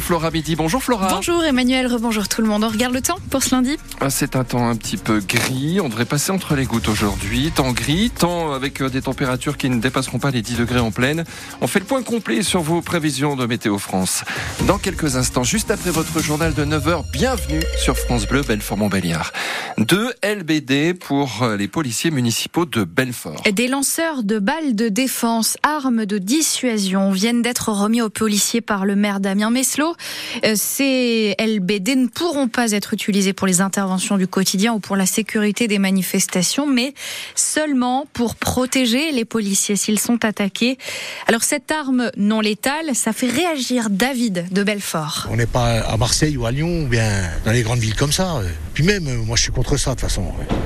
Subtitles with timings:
[0.00, 0.54] Flora Midi.
[0.54, 1.08] Bonjour Flora.
[1.14, 2.62] Bonjour Emmanuel, rebonjour tout le monde.
[2.62, 3.78] On regarde le temps pour ce lundi?
[4.00, 5.80] Ah, C'est un temps un petit peu gris.
[5.80, 7.50] On devrait passer entre les gouttes aujourd'hui.
[7.54, 10.90] Temps gris, temps avec euh, des températures qui ne dépasseront pas les 10 degrés en
[10.90, 11.24] pleine.
[11.62, 14.24] On fait le point complet sur vos prévisions de Météo France.
[14.66, 19.32] Dans quelques instants, juste après votre journal de 9h, bienvenue sur France Bleu Belfort-Montbéliard.
[19.78, 23.40] Deux LBD pour euh, les policiers municipaux de Belfort.
[23.50, 28.84] Des lanceurs de balles de défense, armes de dissuasion viennent d'être remis aux policiers par
[28.84, 34.16] le maire Damien Messelin euh, ces LBD ne pourront pas être utilisés pour les interventions
[34.16, 36.94] du quotidien ou pour la sécurité des manifestations, mais
[37.34, 40.78] seulement pour protéger les policiers s'ils sont attaqués.
[41.26, 45.28] Alors cette arme non létale, ça fait réagir David de Belfort.
[45.30, 47.08] On n'est pas à Marseille ou à Lyon ou bien
[47.44, 48.40] dans les grandes villes comme ça.
[48.74, 50.24] Puis même, euh, moi je suis contre ça de toute façon.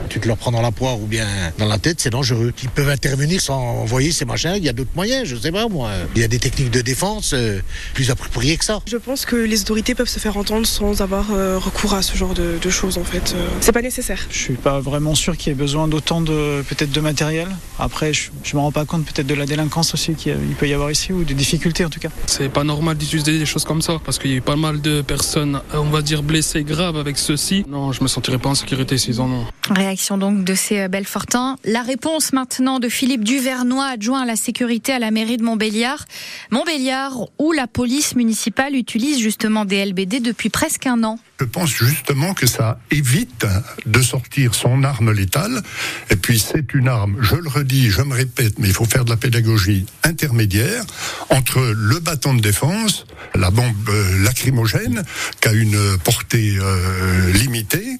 [0.08, 1.26] Tu te leur prends dans la poire ou bien
[1.58, 2.52] dans la tête, c'est dangereux.
[2.62, 4.54] Ils peuvent intervenir sans envoyer ces machins.
[4.56, 5.90] Il y a d'autres moyens, je sais pas moi.
[6.14, 7.60] Il y a des techniques de défense euh,
[7.94, 8.80] plus appropriées que ça.
[8.86, 12.16] Je pense que les autorités peuvent se faire entendre sans avoir euh, recours à ce
[12.16, 13.34] genre de, choses en fait.
[13.36, 14.26] Euh, c'est pas nécessaire.
[14.30, 17.48] Je suis pas vraiment sûr qu'il y ait besoin d'autant de peut-être de matériel.
[17.78, 20.72] Après, je, je me rends pas compte peut-être de la délinquance aussi qu'il peut y
[20.72, 22.08] avoir ici ou des difficultés en tout cas.
[22.26, 24.80] C'est pas normal d'utiliser des choses comme ça parce qu'il y a eu pas mal
[24.80, 27.64] de personnes, on va dire blessées graves avec ceci.
[27.68, 29.46] Non, je me sentirais pas en sécurité s'ils en ont.
[29.70, 31.56] Réaction donc de ces Belfortins.
[31.64, 36.04] La réponse maintenant de Philippe Duvernois, adjoint à la sécurité à la mairie de Montbéliard.
[36.50, 41.18] Montbéliard où la police municipale utilise utilise justement des LBD depuis presque un an.
[41.40, 43.46] Je pense justement que ça évite
[43.86, 45.62] de sortir son arme létale.
[46.10, 49.06] Et puis c'est une arme, je le redis, je me répète, mais il faut faire
[49.06, 50.84] de la pédagogie intermédiaire
[51.30, 55.04] entre le bâton de défense, la bombe euh, lacrymogène
[55.40, 57.98] qui a une portée euh, limitée,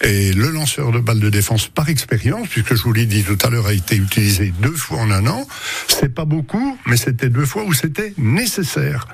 [0.00, 3.38] et le lanceur de balles de défense par expérience, puisque je vous l'ai dit tout
[3.42, 5.46] à l'heure, a été utilisé deux fois en un an.
[5.88, 9.06] C'est pas beaucoup, mais c'était deux fois où c'était nécessaire.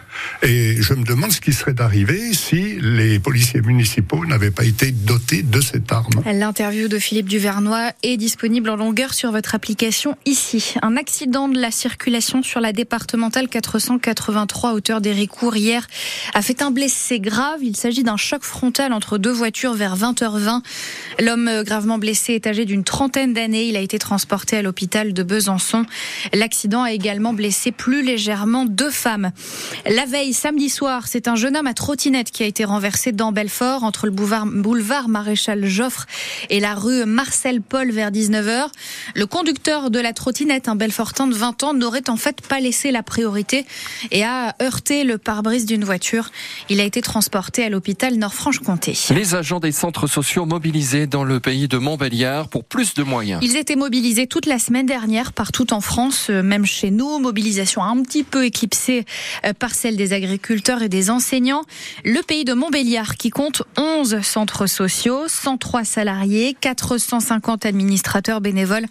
[0.43, 4.91] Et je me demande ce qui serait arrivé si les policiers municipaux n'avaient pas été
[4.91, 6.23] dotés de cette arme.
[6.25, 10.75] L'interview de Philippe Duvernois est disponible en longueur sur votre application ici.
[10.83, 15.87] Un accident de la circulation sur la départementale 483 hauteur d'Héricourt hier
[16.35, 17.61] a fait un blessé grave.
[17.63, 20.63] Il s'agit d'un choc frontal entre deux voitures vers 20h20.
[21.21, 23.65] L'homme gravement blessé est âgé d'une trentaine d'années.
[23.65, 25.85] Il a été transporté à l'hôpital de Besançon.
[26.33, 29.33] L'accident a également blessé plus légèrement deux femmes.
[30.11, 33.85] Veille, samedi soir, c'est un jeune homme à trottinette qui a été renversé dans Belfort,
[33.85, 36.07] entre le boulevard, Maréchal Joffre
[36.51, 38.67] et la rue Marcel Paul vers 19h.
[39.15, 42.91] Le conducteur de la trottinette, un Belfortin de 20 ans, n'aurait en fait pas laissé
[42.91, 43.65] la priorité
[44.11, 46.31] et a heurté le pare-brise d'une voiture.
[46.69, 48.99] Il a été transporté à l'hôpital Nord-Franche-Comté.
[49.15, 53.41] Les agents des centres sociaux mobilisés dans le pays de Montbéliard pour plus de moyens.
[53.45, 57.21] Ils étaient mobilisés toute la semaine dernière partout en France, euh, même chez nous.
[57.21, 59.05] Mobilisation un petit peu éclipsée
[59.45, 61.63] euh, par des agriculteurs et des enseignants.
[62.05, 68.87] Le pays de Montbéliard qui compte 11 centres sociaux, 103 salariés, 450 administrateurs bénévoles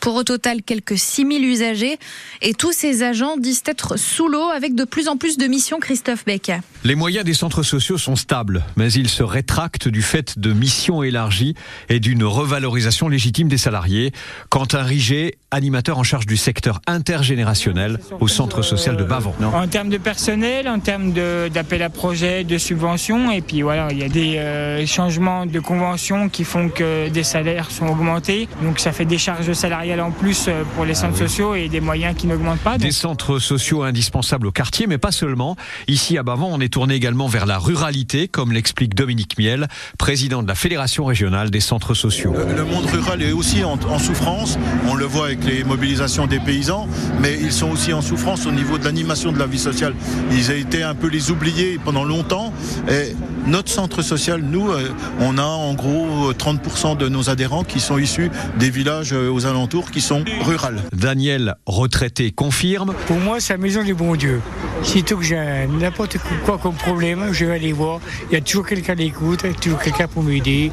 [0.00, 1.98] pour au total quelques 6000 usagers.
[2.42, 5.80] Et tous ces agents disent être sous l'eau avec de plus en plus de missions,
[5.80, 6.52] Christophe Beck.
[6.84, 11.02] Les moyens des centres sociaux sont stables, mais ils se rétractent du fait de missions
[11.02, 11.54] élargies
[11.88, 14.12] et d'une revalorisation légitime des salariés.
[14.50, 19.34] Quentin Riget, animateur en charge du secteur intergénérationnel au centre social de Bavon.
[19.42, 23.98] En termes de personnel, en termes d'appel à projet, de subventions, et puis voilà, il
[23.98, 28.48] y a des euh, changements de conventions qui font que des salaires sont augmentés.
[28.62, 31.68] Donc ça fait des charges salariales en plus euh, pour les centres ah sociaux et
[31.68, 32.76] des moyens qui n'augmentent pas.
[32.78, 35.56] Des centres sociaux indispensables au quartier, mais pas seulement.
[35.88, 39.68] Ici à Bavon, on est tourné également vers la ruralité, comme l'explique Dominique Miel,
[39.98, 42.34] président de la Fédération régionale des centres sociaux.
[42.34, 44.58] Le, monde rural est aussi en, en souffrance.
[44.86, 46.88] On le voit avec les mobilisations des paysans,
[47.20, 49.94] mais ils sont aussi en souffrance au niveau de l'animation de la vie sociale.
[50.30, 52.52] Ils ont été un peu les oubliés pendant longtemps.
[52.88, 53.14] Et
[53.46, 54.88] notre centre social, nous, euh,
[55.20, 59.46] on a en gros 30% de nos adhérents qui sont issus des villages euh, aux
[59.46, 60.82] alentours qui sont rurales.
[60.92, 62.94] Daniel, retraité, confirme.
[63.06, 64.40] Pour moi, c'est la maison du bon Dieu.
[64.82, 68.00] Sitôt que j'ai n'importe quoi comme problème, je vais aller voir.
[68.30, 70.70] Il y a toujours quelqu'un à l'écoute, toujours quelqu'un pour m'aider.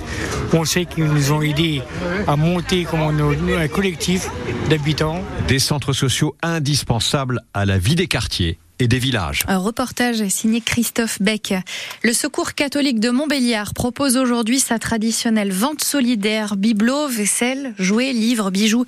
[0.53, 1.81] On sait qu'ils nous ont aidés
[2.27, 4.29] à monter comme un collectif
[4.69, 5.21] d'habitants.
[5.47, 9.43] Des centres sociaux indispensables à la vie des quartiers et des villages.
[9.47, 11.53] Un reportage signé Christophe Beck.
[12.01, 18.51] Le Secours catholique de Montbéliard propose aujourd'hui sa traditionnelle vente solidaire bibelots, vaisselle, jouets, livres,
[18.51, 18.85] bijoux,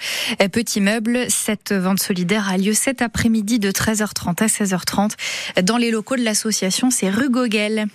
[0.51, 1.27] petits meubles.
[1.30, 5.12] Cette vente solidaire a lieu cet après-midi de 13h30 à 16h30
[5.63, 7.86] dans les locaux de l'association, c'est rue Gogel.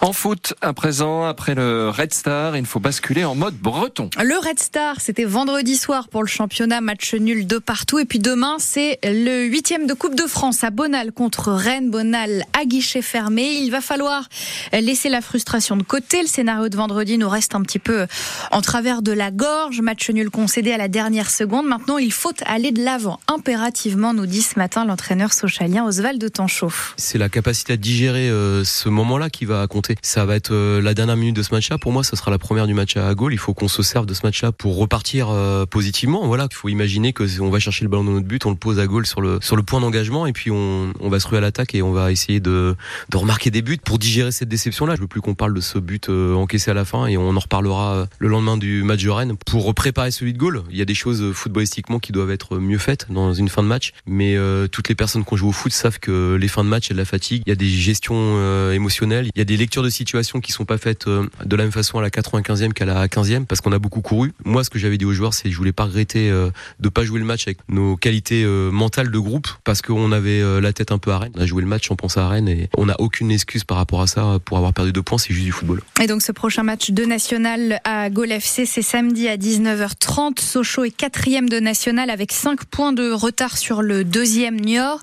[0.00, 4.08] En foot, à présent, après le Red Star, il faut basculer en mode breton.
[4.22, 7.98] Le Red Star, c'était vendredi soir pour le championnat, match nul de partout.
[7.98, 11.90] Et puis demain, c'est le huitième de Coupe de France à Bonal contre contre Rennes,
[11.90, 13.58] Bonal à guichet fermé.
[13.60, 14.28] Il va falloir
[14.72, 16.22] laisser la frustration de côté.
[16.22, 18.06] Le scénario de vendredi nous reste un petit peu
[18.52, 19.80] en travers de la gorge.
[19.80, 21.66] Match nul concédé à la dernière seconde.
[21.66, 26.28] Maintenant, il faut aller de l'avant impérativement, nous dit ce matin l'entraîneur socialien Oswald de
[26.28, 26.72] Tanchot.
[26.96, 29.96] C'est la capacité à digérer euh, ce moment-là qui va compter.
[30.02, 31.78] Ça va être euh, la dernière minute de ce match-là.
[31.78, 33.32] Pour moi, ça sera la première du match à Gaulle.
[33.32, 36.26] Il faut qu'on se serve de ce match-là pour repartir euh, positivement.
[36.26, 38.56] Voilà, il faut imaginer que on va chercher le ballon dans notre but, on le
[38.56, 41.28] pose à Gaulle sur le sur le point d'engagement et puis on, on va se
[41.28, 42.76] ruer à l'attaque et on va essayer de,
[43.10, 44.96] de remarquer des buts pour digérer cette déception-là.
[44.96, 47.40] Je veux plus qu'on parle de ce but encaissé à la fin et on en
[47.40, 50.62] reparlera le lendemain du match de Rennes pour préparer celui de Gaulle.
[50.70, 53.68] Il y a des choses footballistiquement qui doivent être mieux faites dans une fin de
[53.68, 54.36] match, mais
[54.70, 56.90] toutes les personnes qui ont joué au foot savent que les fins de match, il
[56.90, 59.44] y a de la fatigue, il y a des gestions euh, émotionnelles, il y a
[59.44, 62.10] des lectures de situation qui sont pas faites euh, de la même façon à la
[62.10, 64.32] 95e qu'à la 15e parce qu'on a beaucoup couru.
[64.44, 66.50] Moi, ce que j'avais dit aux joueurs, c'est que je voulais pas regretter euh,
[66.80, 70.72] de pas jouer le match avec nos qualités mentales de groupe parce qu'on avait la
[70.72, 71.32] tête un peu à Rennes.
[71.36, 73.76] On a joué le match, on pensait à Rennes et on n'a aucune excuse par
[73.76, 75.82] rapport à ça pour avoir perdu deux points, c'est juste du football.
[76.02, 80.40] Et donc ce prochain match de national à Gaulle FC, c'est samedi à 19h30.
[80.40, 85.00] Sochaux est quatrième de national avec 5 points de retard sur le deuxième Niort.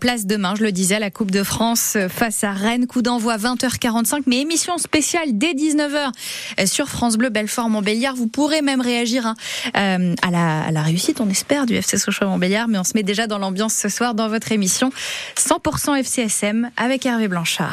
[0.00, 2.86] Place demain, je le disais, à la Coupe de France face à Rennes.
[2.86, 8.14] Coup d'envoi 20h45, mais émission spéciale dès 19h sur France Bleu Belfort Montbéliard.
[8.14, 9.34] Vous pourrez même réagir hein,
[9.76, 12.92] euh, à, la, à, la, réussite, on espère, du FC Sochaux Montbéliard, mais on se
[12.94, 14.90] met déjà dans l'ambiance ce soir dans votre émission
[15.38, 17.64] 100% FCSM avec Hervé Blanchard.